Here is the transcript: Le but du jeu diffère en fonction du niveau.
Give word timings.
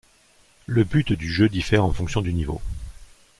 Le 0.65 0.83
but 0.83 1.13
du 1.13 1.31
jeu 1.31 1.47
diffère 1.47 1.85
en 1.85 1.93
fonction 1.93 2.21
du 2.23 2.33
niveau. 2.33 2.59